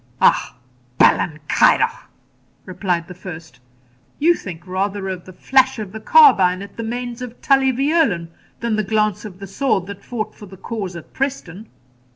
'Ah! 0.19 0.57
Ballenkeiroch,' 0.99 2.07
replied 2.65 3.07
the 3.07 3.13
first, 3.13 3.59
'you 4.17 4.33
think 4.33 4.65
rather 4.65 5.07
of 5.09 5.25
the 5.25 5.31
flash 5.31 5.77
of 5.77 5.91
the 5.91 5.99
carbine 5.99 6.63
at 6.63 6.75
the 6.75 6.81
mains 6.81 7.21
of 7.21 7.39
Tully 7.39 7.71
Veolan 7.71 8.29
than 8.61 8.77
the 8.77 8.83
glance 8.83 9.25
of 9.25 9.37
the 9.39 9.45
sword 9.45 9.85
that 9.85 10.03
fought 10.03 10.33
for 10.33 10.47
the 10.47 10.57
cause 10.57 10.95
at 10.95 11.13
Preston.' 11.13 11.67